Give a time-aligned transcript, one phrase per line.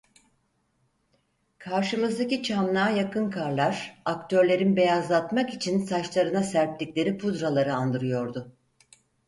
[1.57, 8.53] Karşımızdaki çamlığa yakın karlar, aktörlerin beyazlatmak için saçlarına serptikleri pudraları andırıyordu.